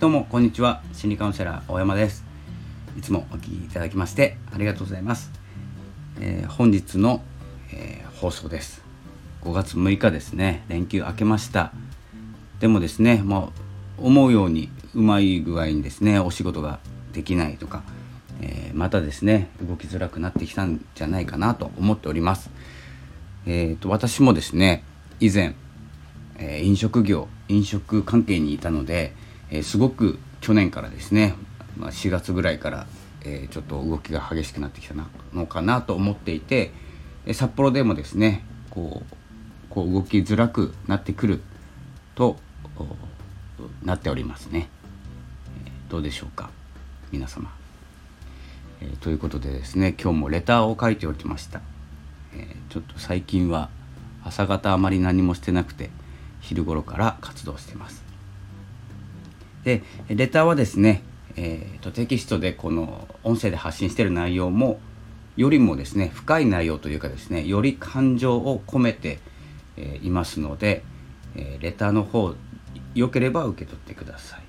[0.00, 0.80] どうもこんにちは。
[0.94, 2.24] 心理カウンセラー大山です。
[2.98, 5.30] いつもお聞きいただきましてありがとうございます、
[6.18, 7.22] えー、本日の、
[7.70, 8.80] えー、放送です。
[9.42, 10.64] 5月6日ですね。
[10.68, 11.72] 連休明けました。
[12.60, 13.52] でもですねも
[13.98, 16.78] う思うようにうまい具合にですねお仕事が
[17.12, 17.82] できないとか、
[18.40, 22.48] えー、またですね動きづらくなってきたんじゃないかなと思っております。
[23.44, 24.82] えーと、私もですね
[25.20, 25.54] 以前、
[26.38, 29.12] え、飲食業飲食関係にいたので、
[29.50, 31.34] えー、すごく去年からですね、
[31.76, 32.86] まあ、4月ぐらいから、
[33.22, 34.94] えちょっと動きが激しくなってきた
[35.34, 36.72] のかなと思っていて、
[37.26, 39.14] え札幌でもですねこう
[39.68, 41.42] こう動きづらくなってくる
[42.14, 42.36] と
[43.82, 44.68] なっておりますね。
[45.90, 46.50] どうでしょうか
[47.10, 47.52] 皆様、
[48.80, 51.60] えー、ということでですね今日もレターを書いておきました、
[52.32, 53.68] えー、ちょっと最近は
[54.24, 55.90] 朝方あまり何もしてなくて
[56.40, 58.09] 昼頃から活動してます。
[59.64, 61.02] でレターはですね、
[61.36, 64.80] えーと、テキストでこの音声で発信している内容も
[65.36, 69.18] よりもですね深い内容というかですねより感情を込めて、
[69.76, 70.82] えー、いますので、
[71.36, 72.34] えー、レターの方
[72.94, 74.40] よければ受け取ってください。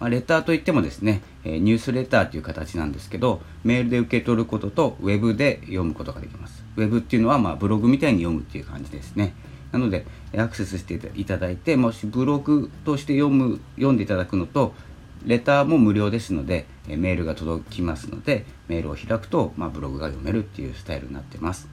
[0.00, 6.64] まあ、レターといってもですね、えニュースレターという形なんですけどメールで受け取ることとウェブで読むことができます。
[6.76, 9.34] ウェブっていうのはまブログみたいに読むっていう感じですね。
[9.72, 10.06] なので
[10.36, 14.74] アクセスしていただいてもしブログとして読む読んでいただくのと
[15.24, 21.68] レターも無料ですのでメールが届きますのでメールを開くと、まあ、ブログが読めるっていうスタイルになってます。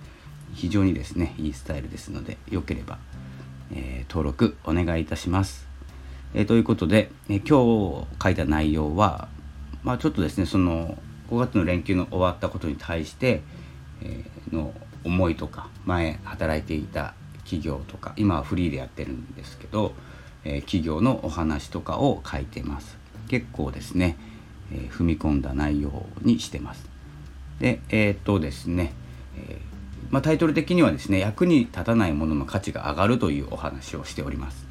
[0.53, 2.97] 非常にですねいいスタイルですのでよければ、
[3.71, 5.67] えー、登録お願いいたします。
[6.33, 9.29] えー、ということで、えー、今日書いた内容は、
[9.83, 10.97] まあ、ちょっとですねその
[11.29, 13.41] 5月の連休の終わったことに対して、
[14.01, 17.13] えー、の思いとか前働いていた
[17.49, 19.93] 企業とか今はフリーでやってるんですけど、
[20.45, 22.99] え企業のお話とかを書いてます。
[23.27, 24.17] 結構ですね、
[24.71, 26.87] え踏み込んだ内容にしてます。
[27.59, 28.93] でえっとですね、
[29.35, 29.57] え
[30.11, 34.67] まあ、タイトル的にはですね役に立たないものの価値が上がるというお話をしております。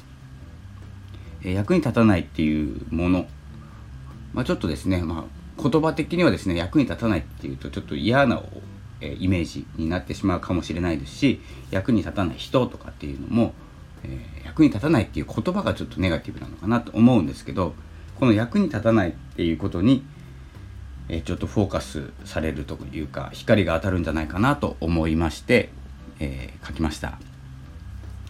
[1.43, 3.27] え役に立たないっていうもの、
[4.33, 8.41] まあ、ちょっとですね、まあ、言葉的にはですね役に立たないっていうとちょっと嫌な
[9.01, 13.53] えイメージになってしまうかもしれないですし役に立たない人とかっていうのも、
[14.03, 17.73] え、役に立たないっていう言葉がちょっとネガティブなのかなと思うんですけど
[18.19, 20.03] この役に立たないっていうことに、
[21.07, 25.69] え、ちょっとフォーカスされるというか光が当たるんじゃないかなと思いまして、
[26.19, 27.19] えー、書きました。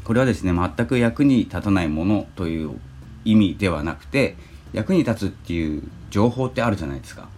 [0.03, 2.79] これはですね全く役に立たないものという
[3.25, 4.35] 意味ではなくて
[4.73, 7.29] 役に立つっていう情報ってあるじゃないですか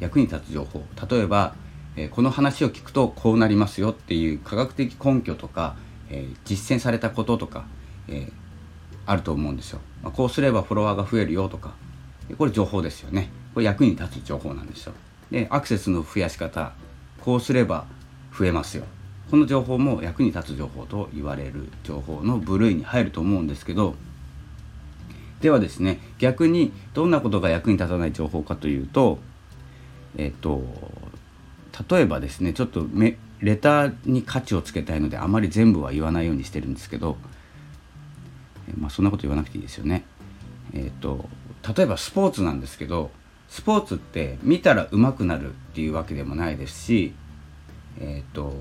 [0.00, 1.54] 役に立つ情報例えば、
[1.96, 5.76] え、この話を聞くとこうなりますよっていう科学的根拠とか、
[6.10, 7.64] え、実践されたこととか、
[8.08, 8.30] え、
[9.06, 11.74] あると思うんですよ、ま、こうすればフォロワーが増えるよとか
[12.38, 13.30] これ情報ですよね。
[13.52, 14.92] これ役に立つ情報なんですよ。
[15.30, 16.72] でアクセスの増やし方
[17.20, 17.86] こうすれば
[18.36, 18.84] 増えますよ。
[19.30, 23.94] この情報も役に立つ情報と言われる情報の部類に入ると思うんですけど
[25.40, 29.18] ではですね逆にどんなことが役に立たない情報かというと
[30.18, 30.62] えっと
[31.88, 32.86] 例えばですねちょっと
[33.40, 37.16] レターに価値をつけたいのであまり全部は言わないようにしてるんですけど、
[38.78, 40.04] まあ、そんなこと言わなくていいですよね。
[40.74, 41.28] えっと
[41.76, 43.10] 例えばスポーツなんですけど
[43.48, 47.14] スポーツって見たら上手くなるっていうわけでもないですし、
[48.00, 48.52] えっと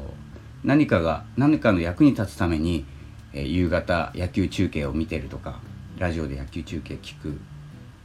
[0.64, 2.86] 何かが何かの役に立つために、
[3.34, 5.60] えー、夕方野球中継を見てるとか
[5.98, 7.40] ラジオで野球中継聞く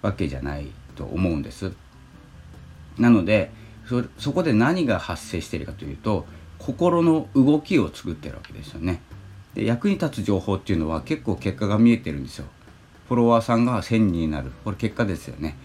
[0.03, 1.73] わけじゃないと思うんです
[2.99, 3.51] なので
[4.19, 6.27] そこで何が発生しているかというと
[6.59, 9.01] 心の動きを作ってるわけですよね。
[9.55, 12.47] で役に立つ情報っていうのは結構結果が見えてるんですよ。
[13.09, 14.51] フォロワーさんが1000人になる。
[14.65, 15.57] これ結果ですよね、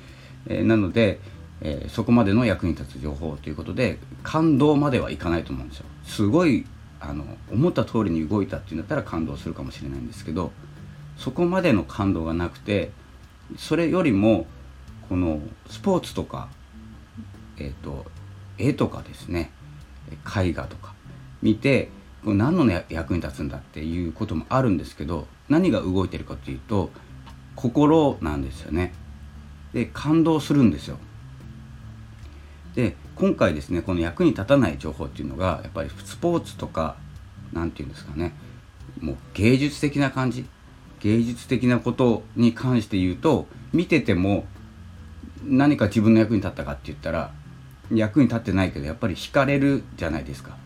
[0.48, 1.20] えー、なので、
[1.62, 5.86] えー、そこまでの役に立つ情報ということで感動まではいかないと思うんですよ。
[6.04, 6.66] すごい
[7.00, 10.52] あの思った通りに動いたっていうんだったら感動するかもしれないんですけど
[11.18, 12.92] そこまでの感動がなくて
[13.58, 14.46] それよりも
[15.10, 16.48] このスポーツとか、
[17.62, 18.06] えーと、
[18.58, 19.52] 絵とかですね
[20.36, 20.94] 絵画とか
[21.42, 21.90] 見て
[22.24, 26.90] これ何の役に立つんだっていうこともあるんですけど何が動いてるかというと
[27.56, 28.94] 心なんですよね。
[29.74, 30.98] で感動するんですよ。
[32.76, 36.96] で今回ですねこの役に立たない情報っていうのがやっぱりスポーツとか
[37.54, 38.34] 何て言うんですかね
[39.00, 40.46] もう芸術的な感じ
[41.02, 44.46] 芸術的なことに関して言うと見てても
[45.44, 47.34] 何か自分の役に立ったかって言ったら
[47.94, 50.58] 役に立ってないけどやっぱり惹かれるじゃないですか。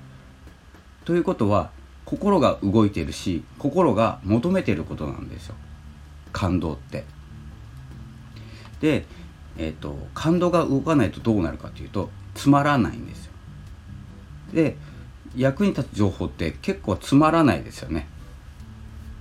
[1.05, 1.71] ということは
[2.03, 5.55] 心が動いてるし心が求めてることなんですよ
[6.31, 7.03] 感動って。
[8.81, 9.05] で、
[9.57, 13.31] えーと、感動が動かないとどうなるかというとつまらないんですよ
[14.53, 14.77] で
[15.35, 18.07] 役に立つ情報って結構つまらないですよね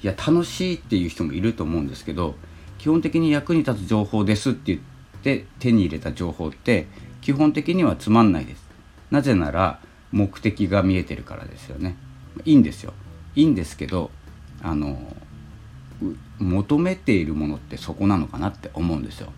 [0.02, 2.34] いや楽しいっていう人もいると思うんですけど
[2.78, 4.80] 基本的に役に立つ情報ですって言っ
[5.22, 6.86] て手に入れた情報って
[7.24, 8.62] 基本的にはつまんないです。
[9.10, 9.80] なぜなら
[10.12, 11.96] 目的が見えてるからですよね。
[12.44, 12.92] いいんですよ。
[13.34, 14.10] いいんですけど
[14.62, 14.98] あの
[16.38, 19.32] 求めているものってそこなのかなって思うんですよ。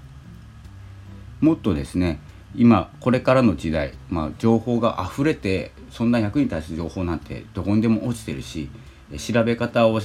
[1.40, 2.18] もっとですね
[2.56, 8.68] 今これからの時代、まあ、情報が溢れてそんな役に立つ情報なんてどこにでも落ちてるし
[9.16, 10.00] 調べ方を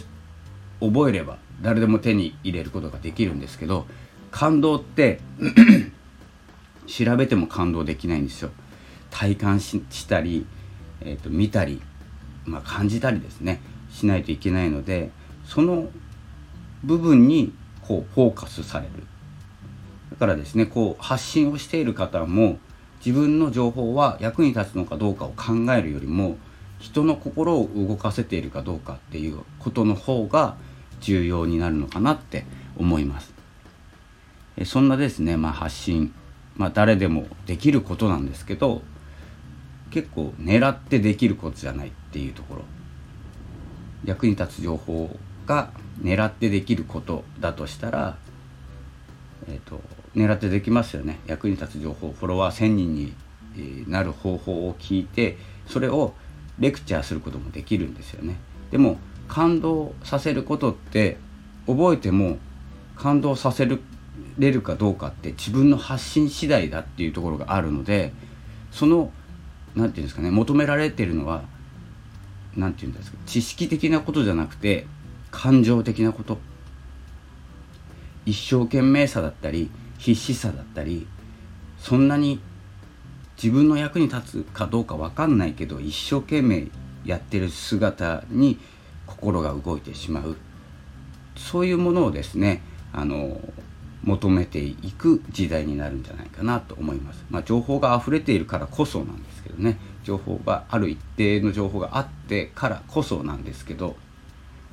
[0.79, 3.87] 覚えれば誰でも手に入れることができるんですけど
[4.29, 5.19] 感動って
[6.87, 8.51] 調べても感動できないんですよ。
[9.09, 10.45] 体感したり、
[11.01, 11.81] えーと、見たり、
[12.45, 13.61] まあ、感じたりですね。
[13.91, 15.11] しないといけないので
[15.45, 15.89] その
[16.83, 18.91] 部分にこうフォーカスされる。
[20.11, 22.59] だからですねこう発信をしている方も
[23.03, 26.37] 自分の情報は役に立つのかどうかを考えるよりも
[26.79, 30.57] 人の心を動かせているかどうかっていうことの方が
[30.99, 32.45] 重要になるのかなって
[32.77, 33.33] 思います。
[34.65, 36.13] そんなですね、まあ、発信、
[36.57, 38.81] まあ、誰でもできることなんですけど
[39.89, 42.61] 結構狙ってできることじゃないっていうところ。
[44.05, 45.15] 役に立つ情報
[45.45, 45.71] が
[46.01, 48.17] 狙ってできることだとしたら、
[49.47, 49.81] えーと、
[50.15, 51.19] 狙ってできますよね。
[51.27, 53.13] 役に立つ情報フォロワー1,000人に
[53.87, 55.37] なる方法を聞いて
[55.67, 56.13] それを
[56.59, 58.37] レクチャーすることもできるんですよね。
[58.71, 61.17] でも感動させることって
[61.67, 62.37] 覚えても
[62.95, 63.65] 感動させ
[64.41, 68.11] れるかどうかって自分の発信次第だっていうところがあるので
[68.71, 69.11] その
[69.75, 71.43] 何て言うんですかね求められてるのは
[72.55, 74.85] 何て言うんですか知識的なことじゃなくて
[75.31, 76.37] 感情的なこと。
[78.25, 81.07] 一生懸命さだったり必死さだったり
[81.79, 82.39] そんなに
[83.41, 86.67] 自分の役に立つかどうか分かんないけど一生懸命
[87.03, 88.59] やってる姿に
[89.07, 90.37] 心が動いてしまう。
[91.35, 92.61] そういうものをですね
[92.93, 93.41] あの
[94.03, 97.23] 求めていく時代になるんじゃないかなと思います。
[97.29, 103.95] まあ、情報が溢れているからこそなんですけどね情報がある一定の情報があってからこそなんですけど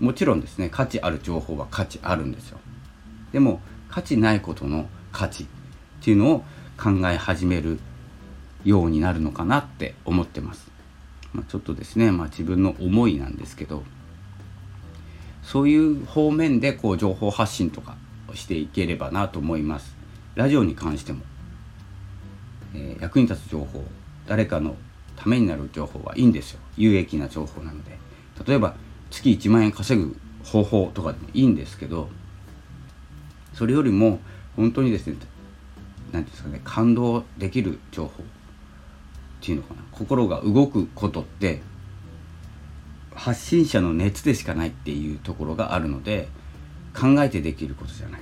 [0.00, 2.58] もちろんですね価値ある情報は価値あるんですよ。
[3.32, 3.60] でも
[3.90, 5.46] 価値ないことの価値っ
[6.02, 6.44] ていうのを
[6.78, 7.78] 考え始める
[8.64, 10.70] ようになるのかなって思ってます。
[11.32, 13.82] まあ、ちょっとですね、まあ、自分の思いなんですけど
[15.42, 17.96] そういう方面でこう情報発信とか
[18.34, 19.96] していければなと思います。
[20.34, 21.22] ラジオに関しても、
[22.74, 23.84] えー、役に立つ情報
[24.26, 24.76] 誰かの
[25.16, 26.60] ためになる情報はいいんですよ。
[26.76, 27.98] 有益な情報なので。
[28.46, 28.74] 例えば
[29.10, 32.08] 月1万円稼ぐ方法とかでもいいんですけど
[33.52, 34.20] それよりも
[34.56, 35.16] 本当にですね
[36.12, 38.26] 何ですかね感動できる情報っ
[39.40, 39.82] ていうのかな。
[39.92, 41.60] 心が動くことって
[43.14, 46.28] 発信者の熱でしかないっていうところがあるので
[46.94, 48.20] 考えてできることじゃない。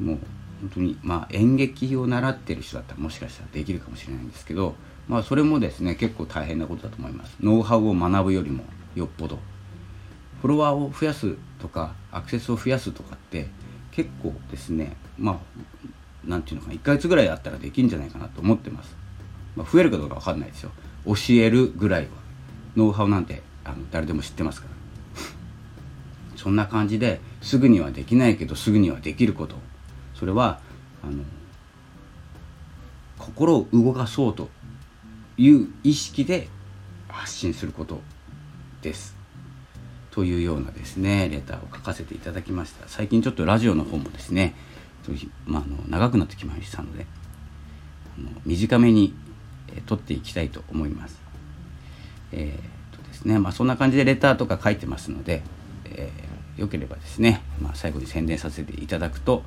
[0.00, 0.18] もう
[0.60, 4.74] 本当にまあ演劇を習ってる人だったらもしかしたらできるかもしれないんですけど
[5.08, 7.36] まあそれもですね結構大変なことだと思います。
[7.40, 9.38] ノウハウを学ぶよりもよっぽど。
[10.40, 13.48] フォロワーを増やすとかアクセスを増やすとかって
[13.90, 15.36] 結構ですねまあ
[16.24, 18.96] 何て言うのかな1ヶ月ぐらいあったらできるんじゃないかなと思ってます、
[19.54, 20.70] まあ、増えるかどうか分かんないですよ。
[21.04, 22.08] 教えるぐらいは。
[22.76, 24.79] ノウハウなんてあの誰でも知ってますから。
[26.40, 29.56] そんな感じですぐにはできないけどすぐにはできること
[30.14, 30.60] それは
[31.02, 31.22] あの
[33.18, 34.48] 心を動かそうと
[35.36, 36.48] いう意識で
[37.08, 38.00] 発信すること
[38.82, 39.16] です。
[40.10, 44.56] というようなですねレターを書かせていただきました最近ちょっとラジオの方もですね、
[45.46, 47.06] まあ、あの長くなってきましたので
[48.18, 49.14] あの短めに、
[49.68, 51.20] え撮っていきたいと思います。
[52.32, 52.80] えー
[53.10, 55.42] ですね、まあ、そんな感じでレターとか書いてますので、
[55.84, 56.29] えー、
[56.60, 59.42] よければですね、まあ、最後に宣伝させていただくと、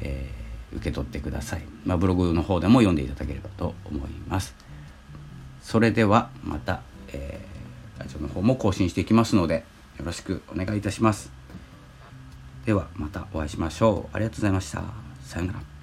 [0.00, 4.54] えー、受け取ってください、まあ、ブログの方でも読んでいただければと思います。
[5.62, 6.80] それではまた、
[7.12, 9.64] えー、ラジオの方も更新していきますので
[9.98, 11.32] よろしくお願いいたします。
[12.64, 14.16] ではまたお会いしましょう。
[14.16, 14.82] ありがとうございました。
[15.22, 15.75] さようなら。